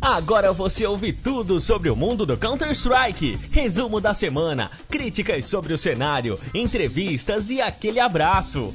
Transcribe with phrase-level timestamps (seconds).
[0.00, 3.40] Agora você ouve tudo sobre o mundo do Counter-Strike.
[3.50, 8.72] Resumo da semana, críticas sobre o cenário, entrevistas e aquele abraço.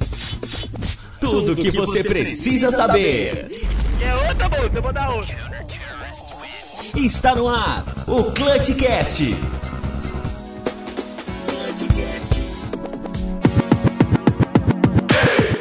[1.18, 3.34] Tudo, tudo que, que, você, precisa, precisa saber.
[3.34, 3.68] saber.
[4.02, 5.36] É outra, moça, eu vou dar outra.
[6.94, 9.34] Está no ar o Clutchcast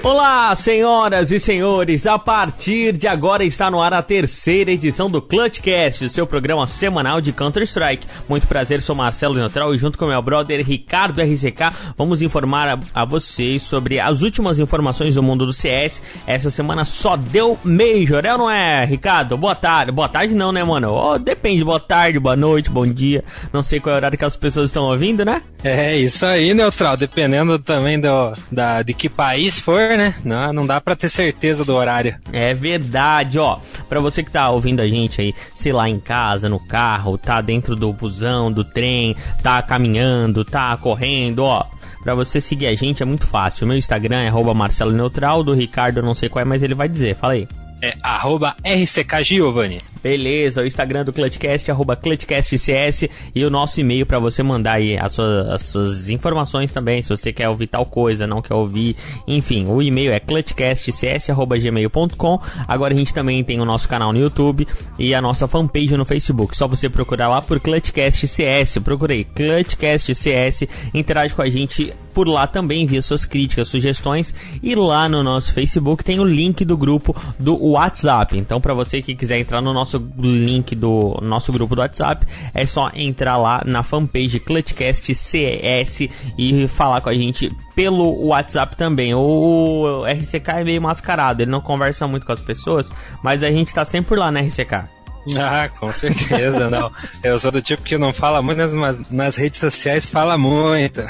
[0.03, 2.07] Olá, senhoras e senhores!
[2.07, 6.65] A partir de agora está no ar a terceira edição do Clutchcast, o seu programa
[6.65, 8.07] semanal de Counter-Strike.
[8.27, 12.79] Muito prazer, sou Marcelo Neutral e junto com meu brother Ricardo RCK vamos informar a,
[12.95, 16.01] a, vocês sobre as últimas informações do mundo do CS.
[16.25, 19.37] Essa semana só deu Major, é ou não é, Ricardo?
[19.37, 19.91] Boa tarde.
[19.91, 20.95] Boa tarde não, né, mano?
[20.95, 23.23] Oh, depende, boa tarde, boa noite, bom dia.
[23.53, 25.43] Não sei qual é o horário que as pessoas estão ouvindo, né?
[25.63, 26.97] É, isso aí, Neutral.
[26.97, 30.15] Dependendo também do, da, de que país for, né?
[30.23, 32.15] Não, não dá para ter certeza do horário.
[32.31, 33.57] É verdade, ó.
[33.87, 37.41] Para você que tá ouvindo a gente aí, sei lá, em casa, no carro, tá
[37.41, 41.65] dentro do busão, do trem, tá caminhando, tá correndo, ó.
[42.03, 43.65] Pra você seguir a gente é muito fácil.
[43.65, 46.73] O meu Instagram é Marcelo Neutral, do Ricardo eu não sei qual é, mas ele
[46.73, 47.15] vai dizer.
[47.15, 47.47] Fala aí.
[47.81, 49.79] É arroba RCKGiovanni.
[50.03, 54.97] Beleza, o Instagram do Clutchcast, arroba ClutchCastCS e o nosso e-mail para você mandar aí
[54.97, 58.95] as suas, as suas, informações também, se você quer ouvir tal coisa, não quer ouvir,
[59.27, 64.67] enfim, o e-mail é clutchcastcs.gmail.com Agora a gente também tem o nosso canal no YouTube
[64.97, 71.35] e a nossa fanpage no Facebook, só você procurar lá por ClutchCastCS, procurei ClutchCastCS, interage
[71.35, 76.03] com a gente por lá também, envia suas críticas, sugestões e lá no nosso Facebook
[76.03, 79.97] tem o link do grupo do WhatsApp, então para você que quiser entrar no nosso
[80.17, 82.25] link do nosso grupo do WhatsApp.
[82.53, 88.75] É só entrar lá na fanpage Clutchcast CS e falar com a gente pelo WhatsApp
[88.75, 89.13] também.
[89.13, 92.91] O RCK é meio mascarado, ele não conversa muito com as pessoas,
[93.23, 95.00] mas a gente tá sempre lá na RCK.
[95.37, 96.91] Ah, com certeza, não.
[97.23, 101.01] Eu sou do tipo que não fala muito, mas nas redes sociais fala muito.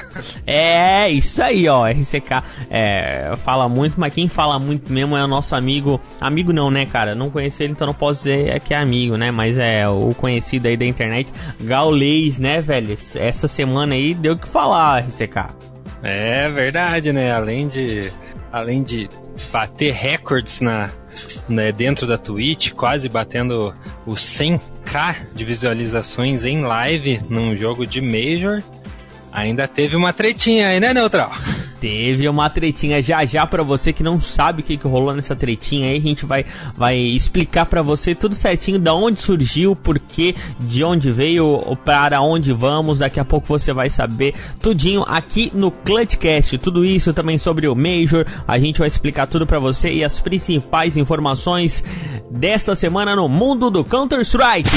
[0.45, 1.87] É, isso aí, ó.
[1.87, 5.99] RCK é, fala muito, mas quem fala muito mesmo é o nosso amigo.
[6.19, 7.15] Amigo não, né, cara?
[7.15, 9.31] Não conheço ele, então não posso dizer que é amigo, né?
[9.31, 12.97] Mas é o conhecido aí da internet, Gaulês, né, velho?
[13.15, 15.71] Essa semana aí deu o que falar, RCK.
[16.03, 17.31] É verdade, né?
[17.31, 18.11] Além de.
[18.51, 19.09] Além de
[19.51, 20.89] bater recordes na,
[21.47, 23.73] né, dentro da Twitch, quase batendo
[24.05, 28.61] os 100k de visualizações em live num jogo de Major.
[29.31, 31.31] Ainda teve uma tretinha aí, né, Neutral?
[31.81, 35.35] Teve uma tretinha já já para você que não sabe o que, que rolou nessa
[35.35, 35.97] tretinha aí.
[35.97, 36.45] A gente vai,
[36.77, 42.53] vai explicar para você tudo certinho da onde surgiu, porquê, de onde veio, para onde
[42.53, 42.99] vamos.
[42.99, 46.59] Daqui a pouco você vai saber tudinho aqui no Clutchcast.
[46.59, 48.27] Tudo isso também sobre o Major.
[48.47, 51.83] A gente vai explicar tudo para você e as principais informações
[52.29, 54.69] dessa semana no mundo do Counter-Strike.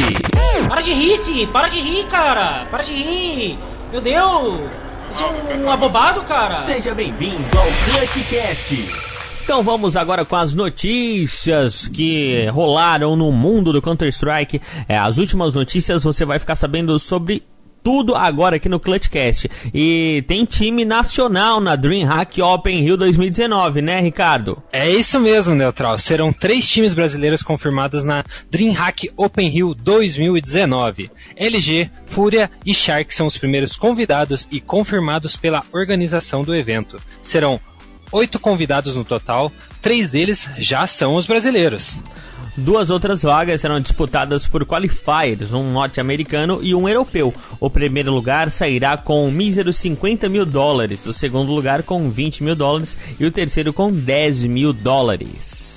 [0.67, 1.47] Para de rir!
[1.49, 2.67] Para de rir, cara!
[2.71, 3.59] Para de rir!
[3.93, 4.94] Meu Deus!
[5.17, 6.57] É um abobado, cara!
[6.57, 9.15] Seja bem-vindo ao Clutchcast!
[9.45, 14.61] Então vamos agora com as notícias que rolaram no mundo do Counter-Strike.
[14.89, 17.45] É, as últimas notícias você vai ficar sabendo sobre
[17.84, 19.50] tudo agora aqui no Clutchcast.
[19.72, 24.61] E tem time nacional na DreamHack Open Rio 2019, né, Ricardo?
[24.72, 25.99] É isso mesmo, Neutral.
[25.99, 31.11] Serão três times brasileiros confirmados na DreamHack Open Rio 2019.
[31.37, 36.99] LG, Fúria e Shark são os primeiros convidados e confirmados pela organização do evento.
[37.23, 37.61] Serão
[38.11, 39.53] oito convidados no total,
[39.83, 41.99] três deles já são os brasileiros.
[42.57, 47.35] Duas outras vagas serão disputadas por qualifiers, um norte-americano e um europeu.
[47.59, 52.55] O primeiro lugar sairá com míseros 50 mil dólares, o segundo lugar com 20 mil
[52.55, 55.74] dólares e o terceiro com 10 mil dólares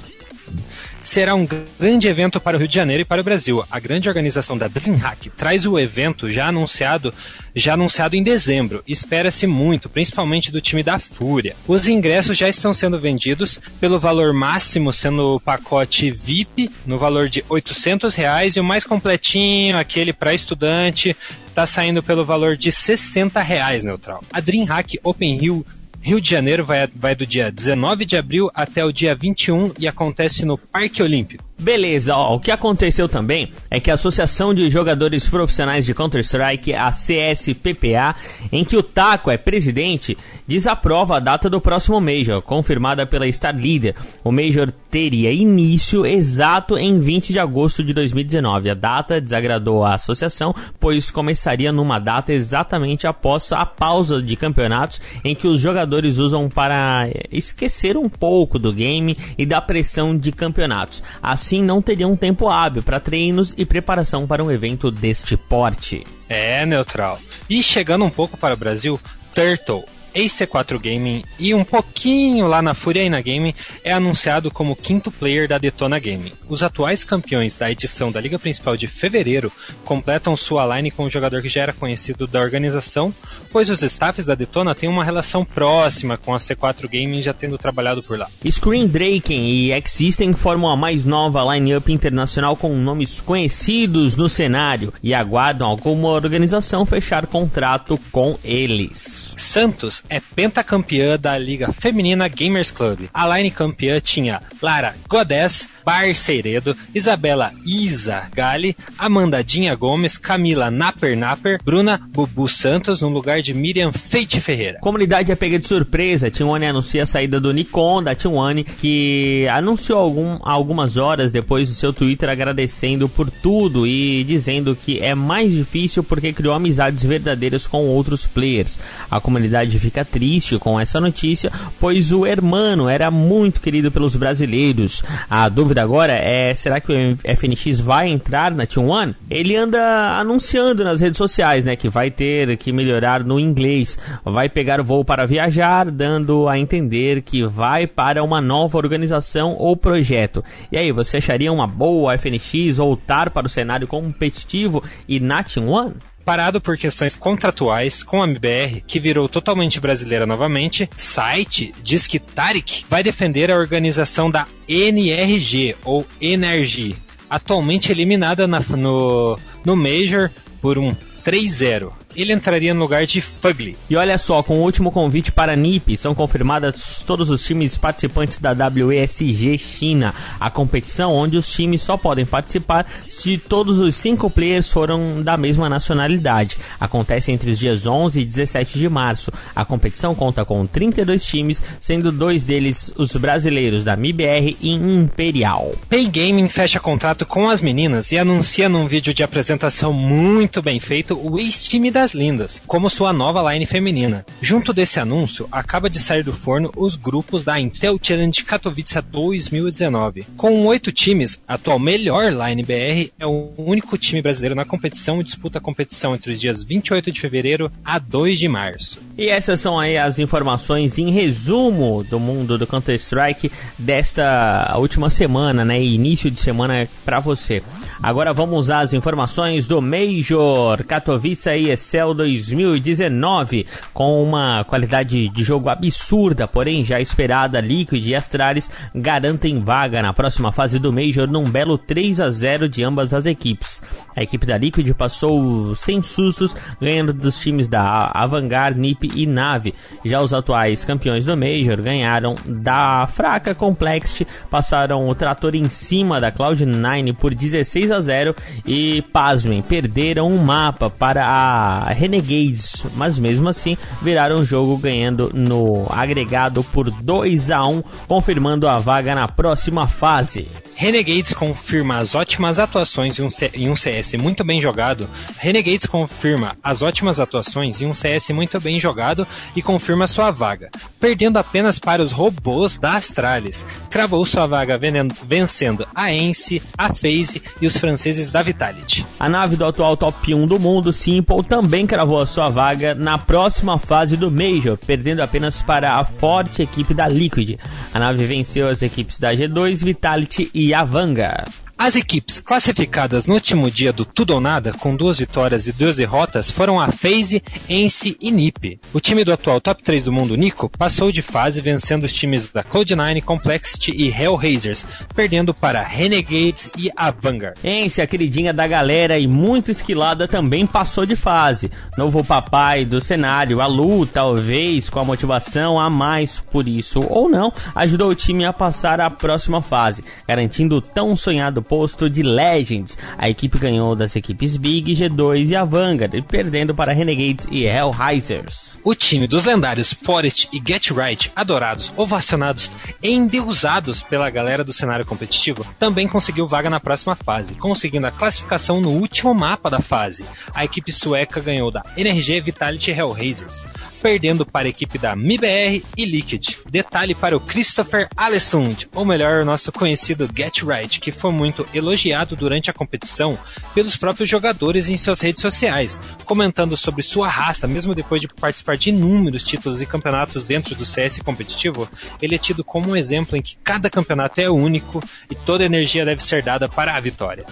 [1.07, 1.47] será um
[1.79, 3.63] grande evento para o Rio de Janeiro e para o Brasil.
[3.71, 7.13] A grande organização da DreamHack traz o evento já anunciado,
[7.55, 8.83] já anunciado em dezembro.
[8.85, 11.55] Espera-se muito, principalmente do time da Fúria.
[11.65, 17.29] Os ingressos já estão sendo vendidos pelo valor máximo, sendo o pacote VIP no valor
[17.29, 21.15] de 800 reais e o mais completinho, aquele para estudante,
[21.47, 24.21] está saindo pelo valor de 60 reais, neutral.
[24.31, 25.65] A DreamHack Open Rio
[26.07, 29.89] Rio de Janeiro vai, vai do dia 19 de abril até o dia 21 e
[29.89, 31.46] acontece no Parque Olímpico.
[31.59, 36.75] Beleza, ó, o que aconteceu também é que a Associação de Jogadores Profissionais de Counter-Strike,
[36.75, 38.15] a CSPPA,
[38.51, 40.15] em que o Taco é presidente,
[40.47, 43.95] desaprova a data do próximo Major, confirmada pela Star Leader.
[44.23, 48.69] O Major teria início exato em 20 de agosto de 2019.
[48.69, 55.01] A data desagradou a associação, pois começaria numa data exatamente após a pausa de campeonatos
[55.23, 60.31] em que os jogadores usam para esquecer um pouco do game e da pressão de
[60.31, 61.01] campeonatos.
[61.21, 66.05] Assim, assim não teriam tempo hábil para treinos e preparação para um evento deste porte.
[66.27, 67.19] É, neutral.
[67.49, 68.99] E chegando um pouco para o Brasil,
[69.33, 69.85] Turtle
[70.17, 73.53] AC4 Gaming e um pouquinho lá na Furiaina Gaming
[73.83, 76.31] é anunciado como quinto player da Detona Gaming.
[76.49, 79.51] Os atuais campeões da edição da Liga Principal de fevereiro
[79.85, 83.13] completam sua line com um jogador que já era conhecido da organização,
[83.51, 87.57] pois os staffs da Detona têm uma relação próxima com a C4 Gaming já tendo
[87.57, 88.27] trabalhado por lá.
[88.49, 94.93] Screen Draken e Existem formam a mais nova line-up internacional com nomes conhecidos no cenário
[95.03, 99.33] e aguardam alguma organização fechar contrato com eles.
[99.37, 103.07] Santos é pentacampeã da Liga Feminina Gamers Club.
[103.13, 111.17] A line campeã tinha Lara Godés, Barceiredo, Isabela Isa Gali, Amanda Dinha Gomes, Camila Napper
[111.17, 114.79] Napper, Bruna Bubu Santos no lugar de Miriam Feite Ferreira.
[114.79, 116.29] Comunidade é pega de surpresa.
[116.29, 121.75] T1 anuncia a saída do Nikon da T1, que anunciou algum, algumas horas depois do
[121.75, 127.65] seu Twitter agradecendo por tudo e dizendo que é mais difícil porque criou amizades verdadeiras
[127.65, 128.77] com outros players.
[129.09, 131.49] A comunidade fica triste com essa notícia,
[131.79, 135.01] pois o hermano era muito querido pelos brasileiros.
[135.29, 139.15] A dúvida agora é: será que o FNX vai entrar na T1?
[139.29, 144.49] Ele anda anunciando nas redes sociais, né, que vai ter que melhorar no inglês, vai
[144.49, 149.77] pegar o voo para viajar, dando a entender que vai para uma nova organização ou
[149.77, 150.43] projeto.
[150.69, 155.93] E aí, você acharia uma boa FNX voltar para o cenário competitivo e na T1?
[156.27, 162.19] Parado por questões contratuais com a MBR, que virou totalmente brasileira novamente, site diz que
[162.19, 166.97] Tarek vai defender a organização da NRG ou NRG,
[167.29, 170.29] atualmente eliminada na, no, no Major
[170.61, 170.93] por um
[171.25, 173.77] 3-0 ele entraria no lugar de Fugly.
[173.87, 177.77] E olha só, com o último convite para a NIP, são confirmados todos os times
[177.77, 183.95] participantes da WESG China, a competição onde os times só podem participar se todos os
[183.95, 186.57] cinco players foram da mesma nacionalidade.
[186.79, 189.31] Acontece entre os dias 11 e 17 de março.
[189.55, 195.75] A competição conta com 32 times, sendo dois deles os brasileiros da MIBR e Imperial.
[195.87, 200.79] Pay Gaming fecha contrato com as meninas e anuncia num vídeo de apresentação muito bem
[200.79, 204.25] feito o ex-time das Lindas, como sua nova line feminina.
[204.39, 210.25] Junto desse anúncio, acaba de sair do forno os grupos da Intel Challenge Katowice 2019.
[210.37, 215.19] Com oito times, a atual melhor line BR é o único time brasileiro na competição
[215.19, 218.99] e disputa a competição entre os dias 28 de fevereiro a 2 de março.
[219.17, 225.65] E essas são aí as informações em resumo do mundo do Counter-Strike desta última semana,
[225.65, 225.81] né?
[225.81, 227.61] Início de semana para você.
[228.01, 236.47] Agora vamos às informações do Major Katowice ESL 2019, com uma qualidade de jogo absurda,
[236.47, 241.75] porém já esperada, Liquid e Astralis garantem vaga na próxima fase do Major num belo
[241.75, 243.81] 3 a 0 de ambas as equipes.
[244.15, 249.73] A equipe da Liquid passou sem sustos, ganhando dos times da Avangar, NiP e Nave.
[250.05, 256.21] Já os atuais campeões do Major ganharam da fraca Complexity, passaram o trator em cima
[256.21, 258.35] da Cloud9 por 16 3 a 0
[258.65, 265.31] e, pasmem, perderam um mapa para a Renegades, mas mesmo assim viraram o jogo ganhando
[265.33, 270.47] no agregado por 2 a 1, confirmando a vaga na próxima fase.
[270.79, 275.09] Renegades confirma as ótimas atuações em um, CS muito bem jogado.
[275.39, 280.69] Renegades confirma as ótimas atuações em um CS muito bem jogado e confirma sua vaga,
[280.99, 283.65] perdendo apenas para os robôs da Astralis.
[283.89, 284.79] Cravou sua vaga
[285.25, 289.03] vencendo a Ence, a FaZe e os franceses da Vitality.
[289.19, 293.17] A nave do atual top 1 do mundo, Simple, também cravou a sua vaga na
[293.17, 297.57] próxima fase do Major, perdendo apenas para a forte equipe da Liquid.
[297.91, 301.47] A nave venceu as equipes da G2, Vitality e Yavanga.
[301.79, 305.97] As equipes classificadas no último dia do tudo ou nada, com duas vitórias e duas
[305.97, 308.79] derrotas, foram a FaZe, Ence e NiP.
[308.91, 312.51] O time do atual top 3 do mundo, Nico, passou de fase vencendo os times
[312.51, 317.55] da Cloud9, Complexity e Hellraisers, perdendo para Renegades e a Vanguard.
[317.63, 321.71] Ence, a queridinha da galera e muito esquilada, também passou de fase.
[321.95, 327.29] Novo papai do cenário, a Lu, talvez com a motivação a mais por isso ou
[327.29, 332.23] não, ajudou o time a passar à próxima fase, garantindo o tão sonhado posto de
[332.23, 332.97] Legends.
[333.17, 338.77] A equipe ganhou das equipes Big, G2 e a Vanguard, perdendo para Renegades e Hellraisers.
[338.83, 342.71] O time dos lendários Forest e Get Right, adorados, ovacionados
[343.01, 348.11] e endeusados pela galera do cenário competitivo, também conseguiu vaga na próxima fase, conseguindo a
[348.11, 350.25] classificação no último mapa da fase.
[350.53, 353.65] A equipe sueca ganhou da NRG Vitality Hellraisers,
[354.07, 356.55] perdendo para a equipe da MIBR e Liquid.
[356.69, 361.67] Detalhe para o Christopher Alessund, ou melhor, o nosso conhecido Get Right, que foi muito
[361.73, 363.37] elogiado durante a competição
[363.75, 368.77] pelos próprios jogadores em suas redes sociais, comentando sobre sua raça, mesmo depois de participar
[368.77, 371.89] de inúmeros títulos e campeonatos dentro do CS competitivo,
[372.21, 376.05] ele é tido como um exemplo em que cada campeonato é único e toda energia
[376.05, 377.45] deve ser dada para a vitória.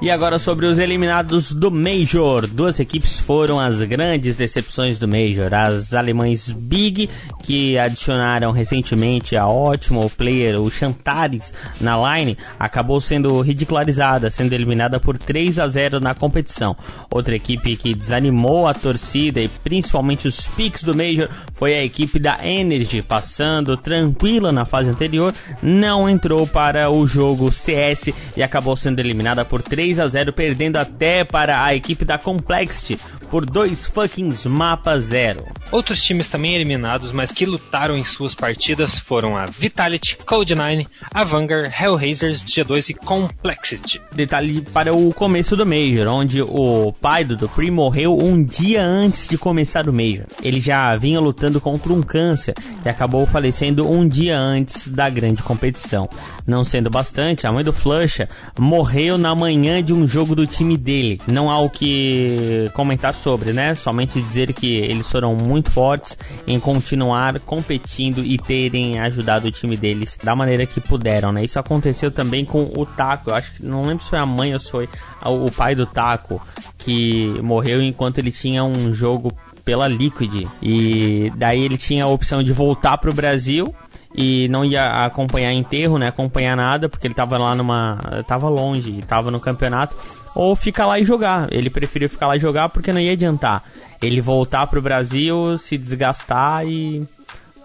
[0.00, 2.46] E agora sobre os eliminados do Major.
[2.46, 5.52] Duas equipes foram as grandes decepções do Major.
[5.52, 7.10] As alemães Big,
[7.42, 15.00] que adicionaram recentemente a ótimo player, o Chantares, na line, acabou sendo ridicularizada, sendo eliminada
[15.00, 16.76] por 3 a 0 na competição.
[17.10, 22.20] Outra equipe que desanimou a torcida e principalmente os picks do Major foi a equipe
[22.20, 28.76] da Energy, passando tranquila na fase anterior, não entrou para o jogo CS e acabou
[28.76, 32.98] sendo eliminada por 3 3 a 0 perdendo até para a equipe da Complexity
[33.30, 35.44] por dois fucking mapas zero.
[35.70, 41.24] Outros times também eliminados, mas que lutaram em suas partidas foram a Vitality, Cloud9, a
[41.24, 44.00] Vanguard, Hellraisers, G2 e Complexity.
[44.12, 49.28] Detalhe para o começo do Major, onde o pai do Dupree morreu um dia antes
[49.28, 50.24] de começar o Major.
[50.42, 52.54] Ele já vinha lutando contra um câncer
[52.84, 56.08] e acabou falecendo um dia antes da grande competição.
[56.46, 58.26] Não sendo bastante, a mãe do Flusha
[58.58, 61.20] morreu na manhã de um jogo do time dele.
[61.26, 63.74] Não há o que comentar sobre, né?
[63.74, 66.16] Somente dizer que eles foram muito fortes
[66.46, 71.44] em continuar competindo e terem ajudado o time deles da maneira que puderam, né?
[71.44, 73.30] Isso aconteceu também com o Taco.
[73.30, 74.88] Eu acho que não lembro se foi a mãe ou se foi
[75.24, 76.40] o pai do Taco
[76.76, 79.32] que morreu enquanto ele tinha um jogo
[79.64, 80.48] pela Liquid.
[80.62, 83.74] E daí ele tinha a opção de voltar para o Brasil
[84.14, 86.08] e não ia acompanhar enterro, né?
[86.08, 87.98] Acompanhar nada, porque ele tava lá numa.
[88.26, 89.94] tava longe, tava no campeonato.
[90.34, 91.52] Ou ficar lá e jogar.
[91.52, 93.62] Ele preferiu ficar lá e jogar porque não ia adiantar.
[94.00, 97.06] Ele voltar pro Brasil, se desgastar e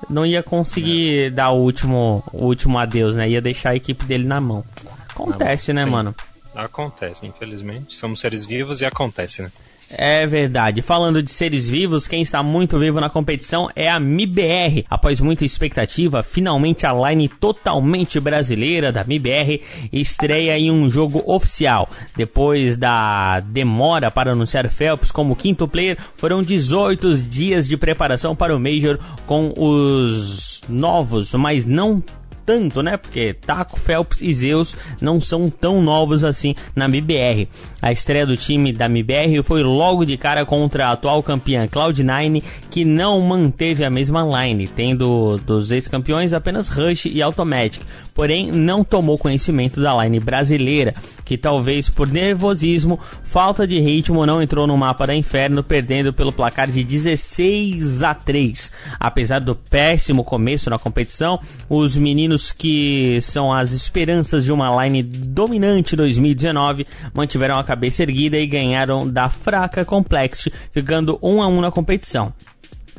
[0.09, 1.29] não ia conseguir é.
[1.29, 3.29] dar o último, o último adeus, né?
[3.29, 4.63] Ia deixar a equipe dele na mão.
[5.09, 6.15] Acontece, né, mano?
[6.55, 7.95] Acontece, infelizmente.
[7.95, 9.51] Somos seres vivos e acontece, né?
[9.89, 10.81] É verdade.
[10.81, 14.85] Falando de seres vivos, quem está muito vivo na competição é a MIBR.
[14.89, 19.61] Após muita expectativa, finalmente a line totalmente brasileira da MIBR
[19.91, 21.89] estreia em um jogo oficial.
[22.15, 28.55] Depois da demora para anunciar Phelps como quinto player, foram 18 dias de preparação para
[28.55, 32.03] o Major com os novos, mas não
[32.45, 32.97] tanto, né?
[32.97, 37.47] Porque Taco, Phelps e Zeus não são tão novos assim na MBR.
[37.81, 42.43] A estreia do time da MBR foi logo de cara contra a atual campeã Cloud9,
[42.69, 47.81] que não manteve a mesma line, tendo dos ex-campeões apenas Rush e Automatic,
[48.13, 50.93] porém não tomou conhecimento da line brasileira,
[51.25, 56.31] que talvez por nervosismo, falta de ritmo, não entrou no mapa da Inferno, perdendo pelo
[56.31, 58.71] placar de 16 a 3.
[58.99, 61.39] Apesar do péssimo começo na competição,
[61.69, 68.37] os meninos que são as esperanças de uma line dominante 2019 mantiveram a cabeça erguida
[68.37, 72.33] e ganharam da fraca Complex, ficando 1 a 1 na competição.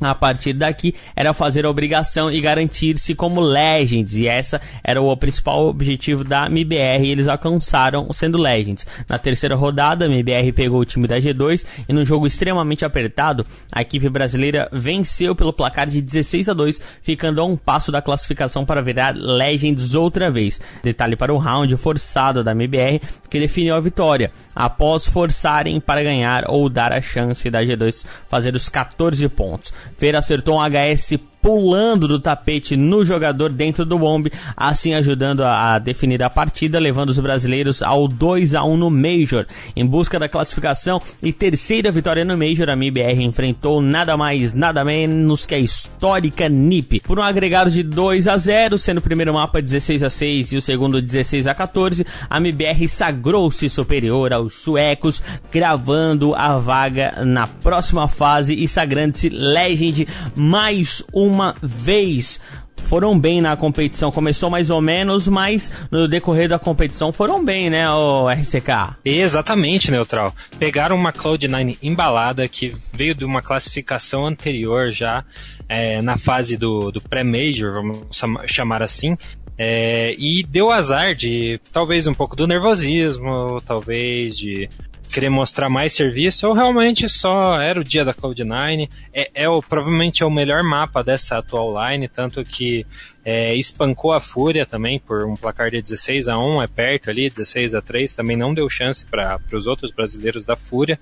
[0.00, 5.16] A partir daqui era fazer a obrigação e garantir-se como Legends, e essa era o
[5.16, 8.86] principal objetivo da MBR, e eles alcançaram sendo Legends.
[9.08, 13.46] Na terceira rodada, a MBR pegou o time da G2 e num jogo extremamente apertado,
[13.70, 18.02] a equipe brasileira venceu pelo placar de 16 a 2, ficando a um passo da
[18.02, 20.60] classificação para virar Legends outra vez.
[20.82, 26.44] Detalhe para o round forçado da MBR que definiu a vitória, após forçarem para ganhar
[26.48, 29.72] ou dar a chance da G2 fazer os 14 pontos.
[29.96, 35.74] Feira acertou um HS pulando do tapete no jogador dentro do bombe, assim ajudando a,
[35.74, 39.44] a definir a partida, levando os brasileiros ao 2 a 1 no Major.
[39.76, 44.82] Em busca da classificação e terceira vitória no Major, a MBR enfrentou nada mais, nada
[44.82, 49.34] menos que a histórica NIP por um agregado de 2 a 0, sendo o primeiro
[49.34, 52.06] mapa 16 a 6 e o segundo 16 a 14.
[52.30, 55.22] A MBR sagrou-se superior aos suecos,
[55.52, 62.40] gravando a vaga na próxima fase e sagrando-se Legend mais uma vez
[62.84, 64.10] foram bem na competição.
[64.10, 68.96] Começou mais ou menos, mas no decorrer da competição foram bem, né, o RCK?
[69.04, 70.34] Exatamente, Neutral.
[70.58, 75.24] Pegaram uma Cloud9 embalada que veio de uma classificação anterior já
[75.68, 78.06] é, na fase do, do pré-major, vamos
[78.46, 79.16] chamar assim.
[79.56, 84.68] É, e deu azar de talvez um pouco do nervosismo, talvez de
[85.14, 88.90] querer mostrar mais serviço, ou realmente só era o dia da Cloud9.
[89.12, 92.84] É, é o, provavelmente é o melhor mapa dessa atual line, tanto que
[93.24, 97.30] é, espancou a Fúria também por um placar de 16 a 1 é perto ali,
[97.30, 100.98] 16 a 3 também não deu chance para os outros brasileiros da Fúria.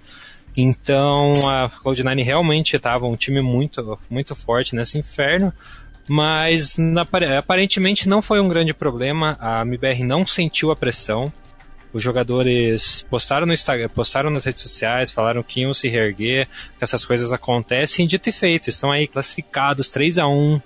[0.54, 5.54] Então a Cloud9 realmente estava um time muito, muito forte nesse inferno.
[6.07, 7.07] Mas na,
[7.38, 11.33] aparentemente não foi um grande problema, a MBR não sentiu a pressão,
[11.93, 16.47] os jogadores postaram no Instagram, postaram nas redes sociais, falaram que iam se reerguer,
[16.79, 20.61] que essas coisas acontecem, dito e feito, estão aí classificados 3 a 1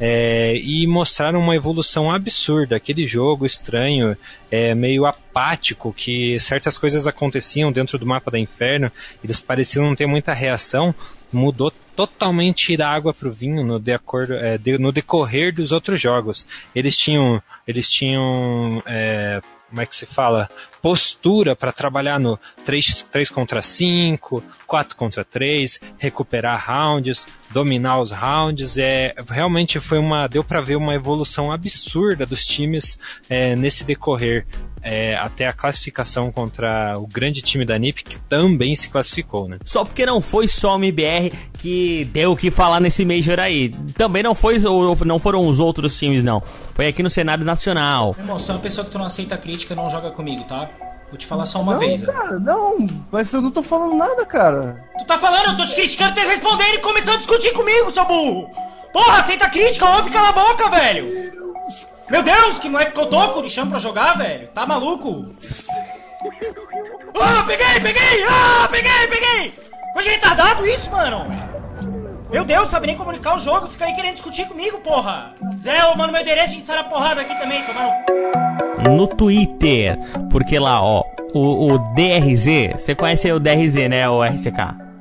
[0.00, 2.74] é, e mostraram uma evolução absurda.
[2.74, 4.16] Aquele jogo estranho,
[4.50, 8.90] é, meio apático, que certas coisas aconteciam dentro do mapa da Inferno,
[9.22, 10.92] eles pareciam não ter muita reação,
[11.32, 13.80] mudou totalmente da água para o vinho no,
[14.40, 16.46] é, de, no decorrer dos outros jogos.
[16.74, 19.40] Eles tinham, eles tinham é,
[19.72, 20.50] como é que se fala,
[20.82, 28.10] postura para trabalhar no 3, 3 contra 5, 4 contra 3, recuperar rounds, dominar os
[28.10, 28.78] rounds.
[28.78, 30.26] É, realmente foi uma.
[30.26, 34.46] deu para ver uma evolução absurda dos times é, nesse decorrer.
[34.84, 39.58] É, até a classificação contra o grande time da NIP, que também se classificou, né?
[39.64, 43.68] Só porque não foi só o MBR que deu o que falar nesse Major aí.
[43.94, 44.58] Também não foi
[45.06, 46.42] não foram os outros times, não.
[46.74, 48.16] Foi aqui no cenário nacional.
[48.18, 50.68] Irmão, se é uma pessoa que tu não aceita crítica, não joga comigo, tá?
[51.12, 52.00] Vou te falar só uma não, vez.
[52.00, 52.10] Né?
[52.10, 54.82] Cara, não, mas eu não tô falando nada, cara.
[54.96, 58.06] Tu tá falando, eu tô te criticando, ter respondendo e começando a discutir comigo, seu
[58.06, 58.50] burro!
[58.94, 61.30] Porra, aceita crítica, ouve cala a boca, velho!
[62.08, 64.48] Meu Deus, que moleque que eu tô, me chama pra jogar, velho?
[64.54, 65.26] Tá maluco?
[67.20, 68.24] Ah, oh, peguei, peguei!
[68.26, 69.54] Ah, peguei, peguei!
[69.92, 71.51] Coisa retardado isso, mano!
[72.32, 75.34] Meu Deus, sabe nem comunicar o jogo, fica aí querendo discutir comigo, porra!
[75.54, 79.98] Zé, eu mando meu endereço e a porrada aqui também, tomando no Twitter.
[80.30, 84.91] Porque lá, ó, o, o DRZ, você conhece o DRZ, né, o RCK?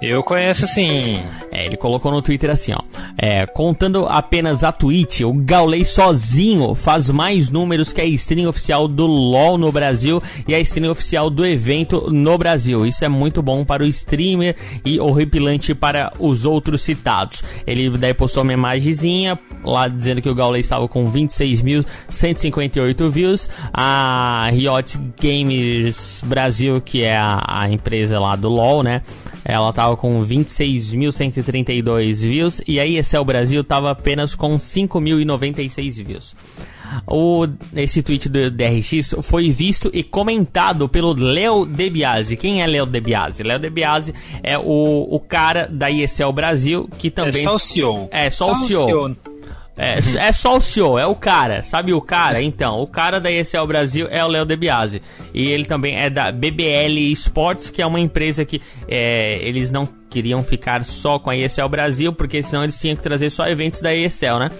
[0.00, 1.22] Eu conheço sim.
[1.50, 2.80] É, ele colocou no Twitter assim, ó.
[3.16, 8.86] É, contando apenas a tweet, o Gaulei sozinho faz mais números que a stream oficial
[8.86, 12.84] do LoL no Brasil e a stream oficial do evento no Brasil.
[12.84, 17.42] Isso é muito bom para o streamer e horripilante para os outros citados.
[17.66, 23.48] Ele daí postou uma imagenzinha lá dizendo que o Gaulei estava com 26.158 views.
[23.72, 29.00] A Riot Games Brasil, que é a, a empresa lá do LoL, né?
[29.44, 36.34] Ela tava com 26.132 views e a ESL Brasil tava apenas com 5.096 views.
[37.06, 42.36] O, esse tweet do DRX foi visto e comentado pelo Léo Debiase.
[42.36, 43.42] Quem é Léo Debiase?
[43.42, 47.42] Léo Debiase é o, o cara da ESL Brasil que também.
[47.42, 48.08] É só o CEO.
[48.10, 48.82] É, só, só o CEO.
[48.82, 49.16] O CEO.
[49.76, 52.42] É, é só o CEO, é o cara, sabe o cara?
[52.42, 55.02] Então, o cara da ESL Brasil é o Léo Debiase.
[55.34, 59.86] E ele também é da BBL Sports, que é uma empresa que é, eles não
[60.08, 63.82] queriam ficar só com a ESL Brasil, porque senão eles tinham que trazer só eventos
[63.82, 64.50] da ESL, né?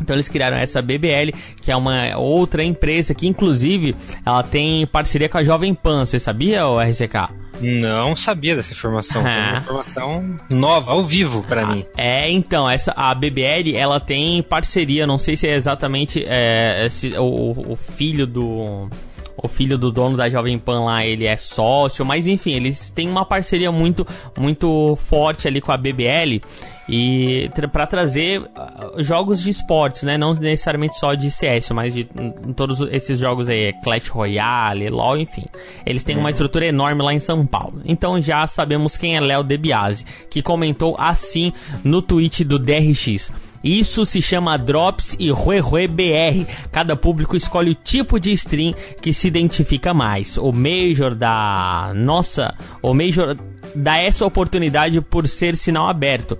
[0.00, 5.28] Então eles criaram essa BBL, que é uma outra empresa que inclusive ela tem parceria
[5.28, 7.42] com a Jovem Pan, você sabia, o RCK?
[7.60, 9.22] Não sabia dessa informação.
[9.24, 9.50] Ah.
[9.50, 11.84] uma informação nova, ao vivo para ah, mim.
[11.96, 17.12] É, então, essa a BBL, ela tem parceria, não sei se é exatamente é, esse,
[17.16, 18.88] o, o filho do
[19.36, 23.08] o filho do dono da Jovem Pan lá, ele é sócio, mas enfim, eles têm
[23.08, 26.40] uma parceria muito muito forte ali com a BBL
[26.88, 30.18] e para trazer uh, jogos de esportes, né?
[30.18, 32.08] Não necessariamente só de CS, mas de
[32.56, 35.44] todos esses jogos aí, Clash Royale, LoL, enfim.
[35.86, 36.30] Eles têm uma uhum.
[36.30, 37.80] estrutura enorme lá em São Paulo.
[37.84, 41.52] Então já sabemos quem é Léo Debiase, que comentou assim
[41.84, 43.32] no tweet do DRX.
[43.62, 46.50] Isso se chama Drops e Rue BR.
[46.70, 50.36] Cada público escolhe o tipo de stream que se identifica mais.
[50.36, 53.36] O Major da nossa, o Major
[53.74, 56.38] dá essa oportunidade por ser sinal aberto.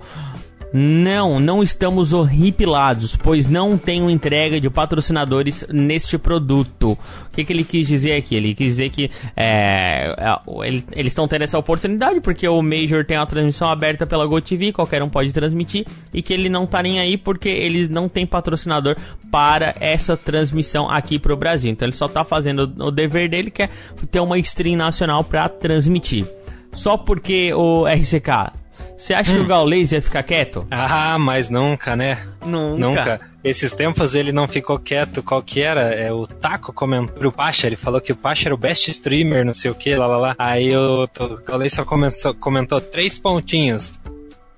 [0.75, 6.93] Não, não estamos horripilados, pois não tenho entrega de patrocinadores neste produto.
[6.93, 8.35] O que, que ele quis dizer aqui?
[8.35, 13.05] Ele quis dizer que é, é ele, eles estão tendo essa oportunidade porque o Major
[13.05, 16.81] tem uma transmissão aberta pela GoTV, qualquer um pode transmitir, e que ele não tá
[16.81, 18.95] nem aí porque ele não tem patrocinador
[19.29, 21.71] para essa transmissão aqui pro Brasil.
[21.71, 23.69] Então ele só tá fazendo o dever dele, que é
[24.09, 26.25] ter uma stream nacional para transmitir.
[26.71, 28.62] Só porque o RCK
[29.03, 29.35] você acha hum.
[29.35, 29.47] que o hum.
[29.47, 30.65] Gaules ia ficar quieto?
[30.71, 32.25] Ah, mas nunca, né?
[32.45, 32.77] Nunca.
[32.77, 33.21] Nunca.
[33.43, 35.21] Esses tempos ele não ficou quieto.
[35.21, 35.93] Qual que era?
[35.93, 37.67] É, o Taco comentou o Pacha.
[37.67, 40.17] Ele falou que o Pacha era o best streamer, não sei o que, lá, lá,
[40.17, 40.35] lá.
[40.39, 43.99] Aí o, o Gaules só comentou, comentou três pontinhos.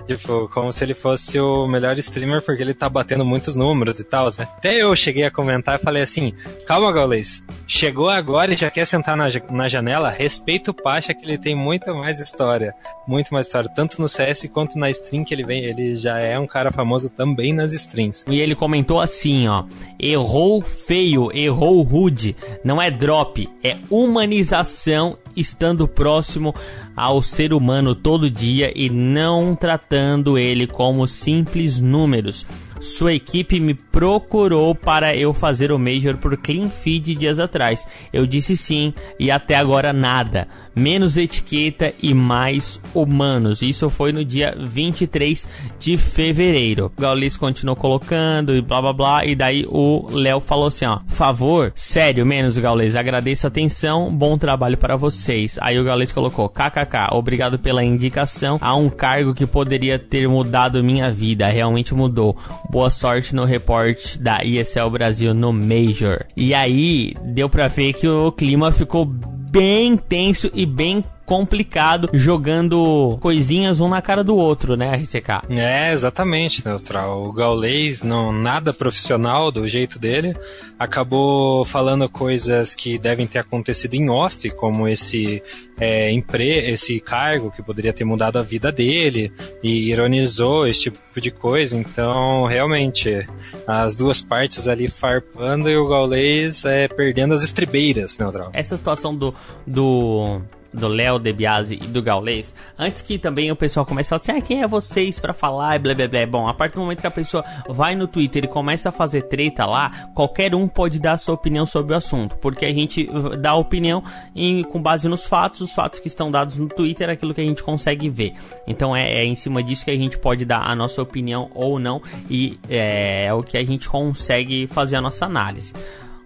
[0.07, 4.03] Tipo, como se ele fosse o melhor streamer porque ele tá batendo muitos números e
[4.03, 4.47] tal, né?
[4.57, 6.33] Até eu cheguei a comentar e falei assim:
[6.67, 10.09] calma, Gaules, chegou agora e já quer sentar na, na janela?
[10.09, 12.73] Respeita o Pacha que ele tem muito mais história.
[13.07, 15.63] Muito mais história, tanto no CS quanto na stream que ele vem.
[15.63, 18.25] Ele já é um cara famoso também nas streams.
[18.27, 19.63] E ele comentou assim: ó,
[19.99, 22.35] errou feio, errou rude.
[22.63, 26.55] Não é drop, é humanização estando próximo
[26.95, 32.45] ao ser humano todo dia e não tratando ele como simples números.
[32.79, 37.87] Sua equipe me procurou para eu fazer o Major por Clean Feed dias atrás.
[38.11, 40.47] Eu disse sim e até agora nada.
[40.75, 43.61] Menos etiqueta e mais humanos.
[43.61, 45.47] Isso foi no dia 23
[45.79, 46.91] de fevereiro.
[46.97, 49.25] O Gaules continuou colocando e blá blá blá.
[49.25, 54.37] E daí o Léo falou assim: ó, favor, sério, menos Gaules, agradeço a atenção, bom
[54.37, 55.57] trabalho para vocês.
[55.61, 60.83] Aí o Gaules colocou: kkk, obrigado pela indicação a um cargo que poderia ter mudado
[60.83, 61.47] minha vida.
[61.47, 62.35] Realmente mudou.
[62.69, 66.25] Boa sorte no report da ESL Brasil no Major.
[66.35, 73.17] E aí, deu pra ver que o clima ficou bem tenso e bem complicado jogando
[73.21, 75.47] coisinhas um na cara do outro, né, RCK?
[75.49, 77.25] É, exatamente, Neutral.
[77.25, 80.35] O Gaulês, não nada profissional do jeito dele,
[80.77, 85.41] acabou falando coisas que devem ter acontecido em off, como esse
[85.79, 91.19] é, empre esse cargo que poderia ter mudado a vida dele e ironizou esse tipo
[91.19, 91.77] de coisa.
[91.77, 93.27] Então, realmente,
[93.67, 98.49] as duas partes ali farpando e o Gaulês é, perdendo as estribeiras, Neutral.
[98.53, 99.33] Essa situação do,
[99.65, 100.41] do
[100.75, 104.43] do Léo Debiase e do Gaulês, antes que também o pessoal comece a falar assim,
[104.43, 106.25] ah, quem é vocês para falar e blá blá blá.
[106.25, 109.23] Bom, a partir do momento que a pessoa vai no Twitter e começa a fazer
[109.23, 113.09] treta lá, qualquer um pode dar a sua opinião sobre o assunto, porque a gente
[113.39, 114.03] dá opinião
[114.35, 117.45] em, com base nos fatos, os fatos que estão dados no Twitter, aquilo que a
[117.45, 118.33] gente consegue ver.
[118.67, 121.79] Então é, é em cima disso que a gente pode dar a nossa opinião ou
[121.79, 125.73] não, e é, é o que a gente consegue fazer a nossa análise.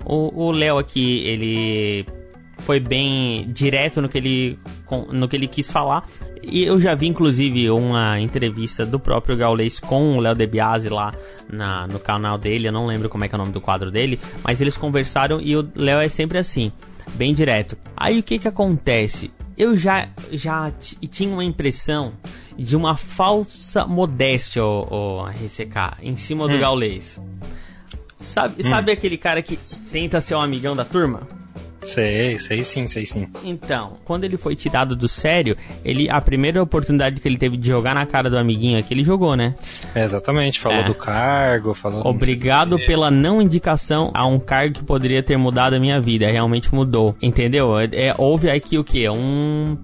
[0.05, 2.05] O Léo aqui, ele
[2.59, 4.59] foi bem direto no que ele
[5.11, 6.07] no que ele quis falar.
[6.41, 11.13] E eu já vi inclusive uma entrevista do próprio Gaulês com o Léo DeBiase lá
[11.51, 13.91] na, no canal dele, eu não lembro como é que é o nome do quadro
[13.91, 16.71] dele, mas eles conversaram e o Léo é sempre assim,
[17.15, 17.77] bem direto.
[17.95, 19.31] Aí o que que acontece?
[19.57, 20.71] Eu já já
[21.09, 22.13] tinha uma impressão
[22.57, 26.59] de uma falsa modéstia, o, o RCK, em cima do hum.
[26.59, 27.19] Gaulês.
[28.19, 28.69] Sabe, hum.
[28.69, 29.57] sabe aquele cara que
[29.91, 31.38] tenta ser um amigão da turma?
[31.89, 33.27] Sei, sei sim, sei sim.
[33.43, 37.67] Então, quando ele foi tirado do sério, ele a primeira oportunidade que ele teve de
[37.67, 39.55] jogar na cara do amiguinho aqui, ele jogou, né?
[39.95, 40.83] É, exatamente, falou é.
[40.83, 45.79] do cargo, falou Obrigado pela não indicação a um cargo que poderia ter mudado a
[45.79, 47.15] minha vida, realmente mudou.
[47.21, 47.77] Entendeu?
[47.77, 49.09] É, é houve aqui o que?
[49.09, 49.77] Um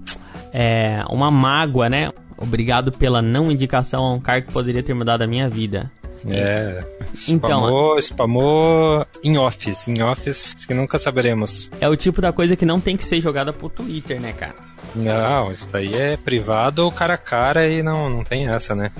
[0.52, 2.08] é, uma mágoa, né?
[2.38, 5.90] Obrigado pela não indicação a um cargo que poderia ter mudado a minha vida.
[6.28, 6.84] É.
[7.28, 11.70] Então, spamou, spamou em office, em office que nunca saberemos.
[11.80, 14.54] É o tipo da coisa que não tem que ser jogada pro Twitter, né, cara?
[14.94, 18.90] Não, isso daí é privado ou cara a cara e não, não tem essa, né?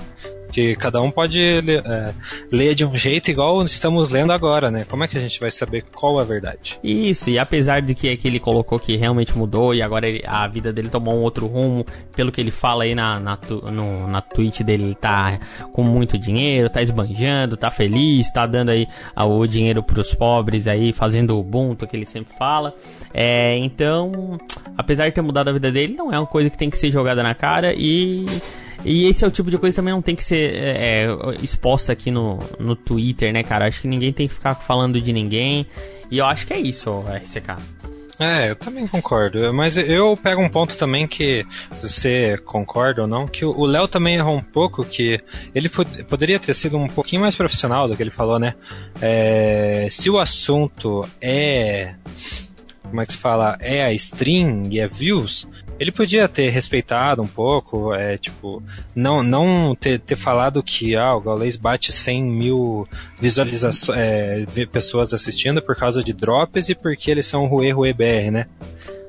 [0.57, 2.13] Que cada um pode é,
[2.51, 4.85] ler de um jeito igual estamos lendo agora, né?
[4.89, 6.79] Como é que a gente vai saber qual é a verdade?
[6.83, 10.47] Isso, e apesar de que, que ele colocou que realmente mudou e agora ele, a
[10.47, 13.37] vida dele tomou um outro rumo, pelo que ele fala aí na, na,
[13.71, 15.39] no, na tweet dele, ele tá
[15.71, 20.91] com muito dinheiro, tá esbanjando, tá feliz, tá dando aí o dinheiro pros pobres aí,
[20.91, 22.73] fazendo o Ubuntu que ele sempre fala.
[23.13, 24.39] É, então,
[24.75, 26.89] apesar de ter mudado a vida dele, não é uma coisa que tem que ser
[26.89, 28.25] jogada na cara e
[28.85, 31.07] e esse é o tipo de coisa que também não tem que ser é, é,
[31.41, 33.67] exposta aqui no, no Twitter, né, cara?
[33.67, 35.65] Acho que ninguém tem que ficar falando de ninguém.
[36.09, 37.57] E eu acho que é isso, RCK.
[38.19, 39.53] É, eu também concordo.
[39.53, 43.87] Mas eu pego um ponto também que, se você concorda ou não, que o Léo
[43.87, 45.19] também errou um pouco, que
[45.53, 48.55] ele pod poderia ter sido um pouquinho mais profissional do que ele falou, né?
[49.01, 51.93] É, se o assunto é.
[52.81, 53.57] Como é que se fala?
[53.59, 55.47] É a string é views,
[55.79, 58.63] Ele podia ter respeitado um pouco, é, tipo,
[58.95, 62.87] não, não ter, ter falado que ah, o Gaules bate 100 mil
[63.19, 68.31] visualizações, é, pessoas assistindo por causa de drops e porque eles são Rue Rue BR,
[68.31, 68.47] né?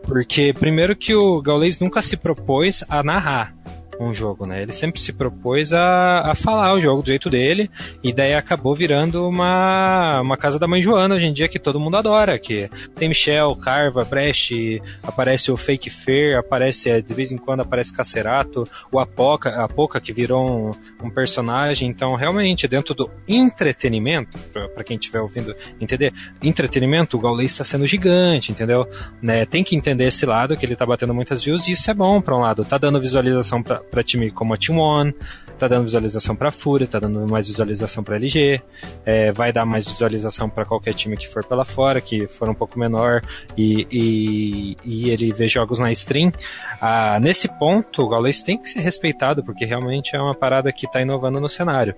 [0.02, 3.54] Porque, primeiro, que o Gaules nunca se propôs a narrar
[4.00, 4.62] um jogo, né?
[4.62, 7.70] Ele sempre se propôs a, a falar o jogo do jeito dele,
[8.02, 11.80] e daí acabou virando uma, uma casa da mãe Joana hoje em dia que todo
[11.80, 17.36] mundo adora, que tem Michel, Carva, Brecht, aparece o Fake Fair, aparece de vez em
[17.38, 23.10] quando aparece Cacerato, o Apoca, Apoca que virou um, um personagem, então realmente dentro do
[23.26, 24.38] entretenimento,
[24.74, 28.86] para quem estiver ouvindo entender, entretenimento, o Gaules está sendo gigante, entendeu?
[29.20, 29.44] Né?
[29.44, 32.20] Tem que entender esse lado que ele tá batendo muitas views e isso é bom
[32.20, 35.14] para um lado, tá dando visualização para para time como a Team One,
[35.58, 38.62] tá dando visualização para Fúria, tá dando mais visualização para LG,
[39.04, 42.54] é, vai dar mais visualização para qualquer time que for pela fora, que for um
[42.54, 43.22] pouco menor
[43.56, 46.32] e, e, e ele vê jogos na stream.
[46.80, 50.90] Ah, nesse ponto, o Gaules tem que ser respeitado, porque realmente é uma parada que
[50.90, 51.94] tá inovando no cenário.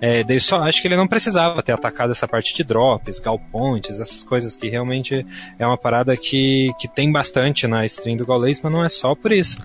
[0.00, 4.00] É, daí só acho que ele não precisava ter atacado essa parte de drops, galpoints,
[4.00, 5.24] essas coisas que realmente
[5.58, 9.14] é uma parada que, que tem bastante na stream do Gaules, mas não é só
[9.14, 9.56] por isso.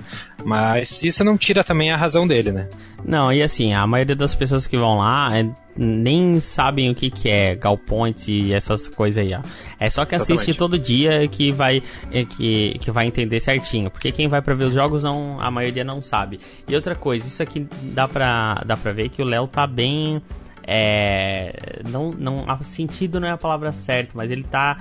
[0.45, 2.67] Mas isso não tira também a razão dele, né?
[3.05, 7.09] Não, e assim, a maioria das pessoas que vão lá é, nem sabem o que,
[7.09, 9.41] que é Galpoints e essas coisas aí, ó.
[9.79, 10.41] É só que Exatamente.
[10.41, 13.89] assiste todo dia que vai, é, que, que vai entender certinho.
[13.89, 16.39] Porque quem vai para ver os jogos, não, a maioria não sabe.
[16.67, 20.21] E outra coisa, isso aqui dá pra, dá pra ver que o Léo tá bem.
[20.67, 24.77] É, não, não, sentido não é a palavra certa, mas ele tá.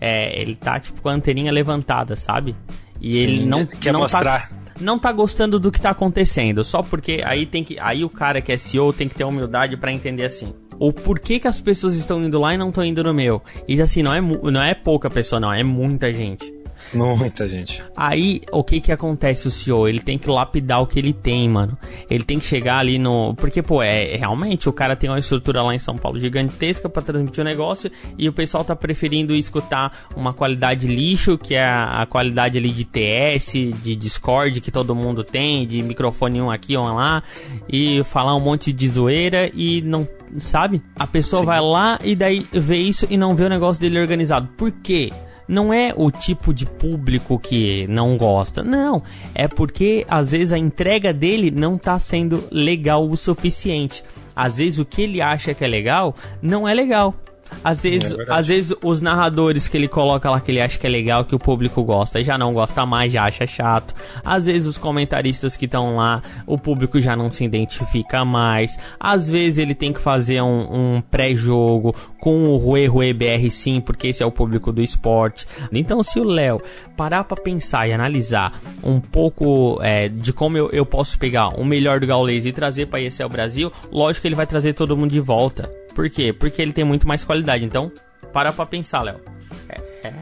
[0.00, 2.56] É, ele tá tipo com a anteninha levantada, sabe?
[3.00, 4.48] E Sim, ele não quer não tá mostrar.
[4.48, 8.10] Tá, não tá gostando do que tá acontecendo, só porque aí tem que aí o
[8.10, 10.52] cara que é CEO tem que ter humildade para entender assim.
[10.78, 13.40] O porquê que as pessoas estão indo lá e não estão indo no meu.
[13.68, 16.52] E assim, não é, não é pouca pessoa, não, é muita gente.
[16.94, 17.82] Muita gente.
[17.96, 19.88] Aí, o que que acontece o CEO?
[19.88, 21.76] Ele tem que lapidar o que ele tem, mano.
[22.10, 23.34] Ele tem que chegar ali no...
[23.34, 27.02] Porque, pô, é realmente, o cara tem uma estrutura lá em São Paulo gigantesca para
[27.02, 32.02] transmitir o negócio e o pessoal tá preferindo escutar uma qualidade lixo, que é a,
[32.02, 36.76] a qualidade ali de TS, de Discord que todo mundo tem, de microfone um aqui,
[36.76, 37.22] um lá,
[37.68, 40.06] e falar um monte de zoeira e não
[40.38, 40.82] sabe?
[40.96, 41.46] A pessoa Sim.
[41.46, 44.48] vai lá e daí vê isso e não vê o negócio dele organizado.
[44.56, 45.12] Por quê?
[45.52, 48.64] Não é o tipo de público que não gosta.
[48.64, 49.02] Não,
[49.34, 54.02] é porque às vezes a entrega dele não está sendo legal o suficiente.
[54.34, 57.14] Às vezes o que ele acha que é legal não é legal.
[57.62, 60.86] Às vezes, é às vezes os narradores que ele coloca lá que ele acha que
[60.86, 63.94] é legal, que o público gosta, já não gosta mais, já acha chato.
[64.24, 68.78] Às vezes os comentaristas que estão lá, o público já não se identifica mais.
[68.98, 73.80] Às vezes ele tem que fazer um, um pré-jogo com o Rue Rue BR sim,
[73.80, 75.46] porque esse é o público do esporte.
[75.72, 76.60] Então se o Léo
[76.96, 81.64] parar para pensar e analisar um pouco é, de como eu, eu posso pegar o
[81.64, 84.72] melhor do Gaules e trazer para esse é o Brasil, lógico que ele vai trazer
[84.72, 85.70] todo mundo de volta.
[85.94, 86.32] Por quê?
[86.32, 87.64] Porque ele tem muito mais qualidade.
[87.64, 87.92] Então,
[88.32, 89.20] para pra pensar, Léo.
[89.68, 90.14] É, é,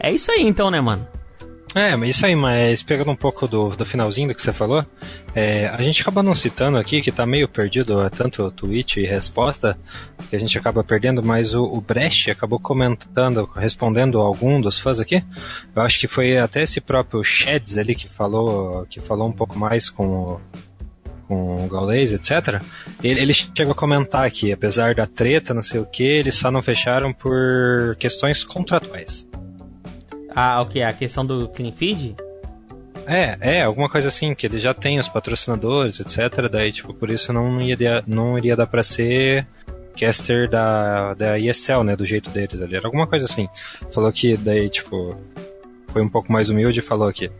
[0.00, 1.06] é, isso aí então, né, mano?
[1.74, 4.84] É, mas isso aí, mas pegando um pouco do, do finalzinho do que você falou,
[5.34, 9.06] é, a gente acaba não citando aqui, que tá meio perdido, é tanto tweet e
[9.06, 9.78] resposta,
[10.28, 15.00] que a gente acaba perdendo, mas o, o Brecht acabou comentando, respondendo algum dos fãs
[15.00, 15.24] aqui.
[15.74, 19.58] Eu acho que foi até esse próprio Sheds ali que falou, que falou um pouco
[19.58, 20.40] mais com o,
[21.32, 22.60] com o Gaules, etc.
[23.02, 26.50] Ele, ele chegou a comentar que, apesar da treta, não sei o que, eles só
[26.50, 29.26] não fecharam por questões contratuais.
[30.34, 30.82] Ah, o que?
[30.82, 32.16] A questão do clean feed?
[33.06, 36.48] É, é, alguma coisa assim, que ele já tem os patrocinadores, etc.
[36.50, 39.46] Daí, tipo, por isso não ia, não iria dar pra ser
[39.98, 42.76] caster da, da ESL, né, do jeito deles ali.
[42.76, 43.48] Era alguma coisa assim.
[43.90, 45.18] Falou que daí, tipo,
[45.88, 47.30] foi um pouco mais humilde e falou que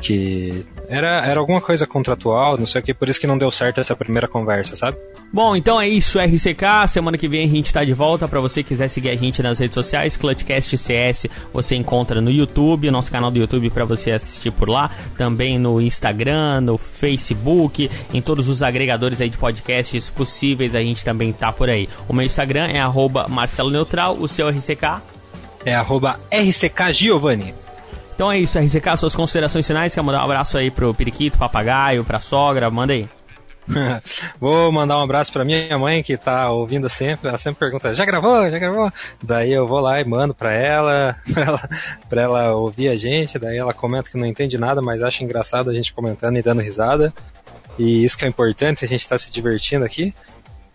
[0.00, 3.50] que era, era alguma coisa contratual, não sei o que, por isso que não deu
[3.50, 4.96] certo essa primeira conversa, sabe?
[5.32, 6.88] Bom, então é isso, RCK.
[6.88, 8.28] Semana que vem a gente tá de volta.
[8.28, 12.30] Para você que quiser seguir a gente nas redes sociais, Clutchcast CS, você encontra no
[12.30, 17.90] YouTube, nosso canal do YouTube para você assistir por lá, também no Instagram, no Facebook,
[18.14, 21.88] em todos os agregadores aí de podcasts possíveis, a gente também tá por aí.
[22.08, 22.80] O meu Instagram é
[23.28, 25.02] Marcelo Neutral, o seu RCK
[25.64, 27.65] é arroba RCK Giovanni.
[28.16, 29.94] Então é isso, RCK, suas considerações finais.
[29.94, 32.70] Quer mandar um abraço aí pro Periquito, Papagaio, pra sogra?
[32.70, 33.06] Manda aí.
[34.40, 37.28] Vou mandar um abraço para minha mãe que tá ouvindo sempre.
[37.28, 38.50] Ela sempre pergunta: já gravou?
[38.50, 38.90] Já gravou?
[39.22, 41.70] Daí eu vou lá e mando para ela, pra ela,
[42.08, 43.38] pra ela ouvir a gente.
[43.38, 46.62] Daí ela comenta que não entende nada, mas acha engraçado a gente comentando e dando
[46.62, 47.12] risada.
[47.78, 50.14] E isso que é importante, a gente tá se divertindo aqui.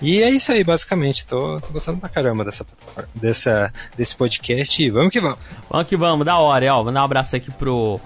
[0.01, 1.25] E é isso aí, basicamente.
[1.25, 2.65] Tô, tô gostando pra caramba dessa,
[3.13, 5.37] dessa, desse podcast e vamos que vamos.
[5.69, 6.73] Vamos que vamos, da hora.
[6.73, 7.99] Ó, vou dar um abraço aqui pro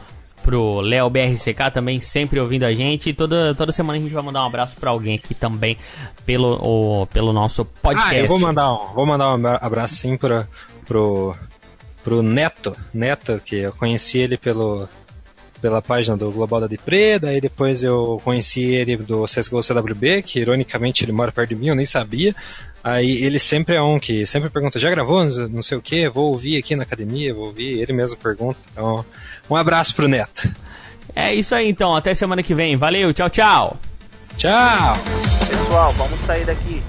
[0.46, 3.10] pro Léo BRCK também, sempre ouvindo a gente.
[3.10, 5.76] E toda, toda semana a gente vai mandar um abraço pra alguém aqui também
[6.24, 8.14] pelo, o, pelo nosso podcast.
[8.14, 10.48] Ah, eu vou mandar um, vou mandar um abraço sim pra,
[10.86, 11.36] pro,
[12.04, 12.78] pro Neto.
[12.94, 14.88] Neto, que eu conheci ele pelo,
[15.62, 20.40] pela página do Global da Depre, daí depois eu conheci ele do CSGO CWB, que
[20.40, 22.36] ironicamente ele mora perto de mim, eu nem sabia.
[22.84, 25.26] Aí ele sempre é um que sempre pergunta, já gravou?
[25.50, 28.60] Não sei o que, vou ouvir aqui na academia, vou ouvir, ele mesmo pergunta.
[28.72, 29.04] Então,
[29.50, 30.54] um abraço pro Neto.
[31.16, 32.76] É isso aí então, até semana que vem.
[32.76, 33.78] Valeu, tchau, tchau.
[34.38, 34.98] Tchau!
[35.48, 36.84] Pessoal, vamos sair daqui.